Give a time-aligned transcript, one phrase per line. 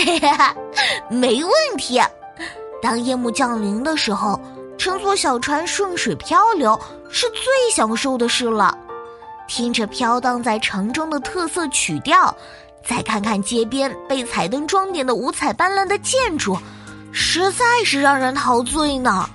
[1.08, 2.00] 没问题。
[2.82, 4.40] 当夜幕降临的时候，
[4.78, 6.78] 乘坐小船顺水漂流
[7.10, 8.76] 是最享受的事了。
[9.46, 12.34] 听着飘荡在城中的特色曲调，
[12.86, 16.56] 再看看街边被彩灯装点的五彩斑斓的建筑，
[17.12, 19.28] 实在是让人陶醉呢。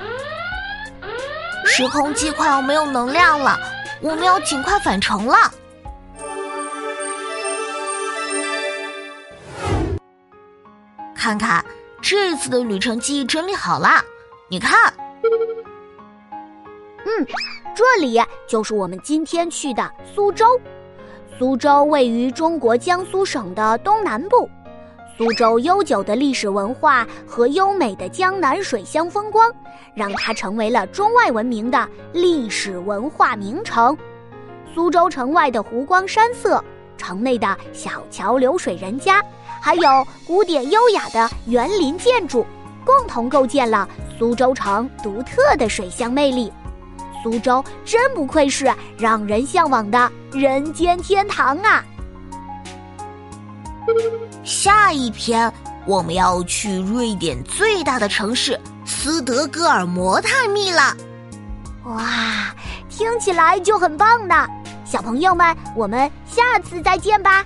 [1.65, 3.59] 时空机快要没有能量了，
[4.01, 5.35] 我们要尽快返程了。
[11.25, 11.65] 看看
[12.03, 13.99] 这次的旅程记忆整理好了，
[14.47, 14.93] 你看，
[17.03, 17.25] 嗯，
[17.75, 20.45] 这里就是我们今天去的苏州。
[21.35, 24.47] 苏州位于中国江苏省的东南部。
[25.17, 29.51] 苏州悠久的历史文化和优美的江南水乡风光，
[29.95, 33.97] 让它成为了中外闻名的历史文化名城。
[34.75, 36.63] 苏州城外的湖光山色，
[36.97, 39.23] 城内的小桥流水人家，
[39.65, 42.45] 还有古典优雅的园林建筑，
[42.85, 46.53] 共同构建了苏州城独特的水乡魅力。
[47.23, 51.83] 苏州真不愧是让人向往的人间天堂啊！
[54.43, 55.51] 下一篇
[55.87, 60.95] 我们要去瑞典最大的城市斯德哥尔摩探秘了。
[61.85, 62.53] 哇，
[62.87, 64.47] 听起来就很棒呢！
[64.85, 67.43] 小朋友们，我们下次再见吧。